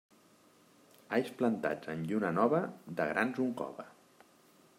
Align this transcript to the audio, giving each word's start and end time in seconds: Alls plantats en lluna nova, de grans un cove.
Alls 1.17 1.29
plantats 1.41 1.93
en 1.95 2.03
lluna 2.13 2.33
nova, 2.41 2.63
de 3.01 3.11
grans 3.13 3.45
un 3.49 3.57
cove. 3.63 3.91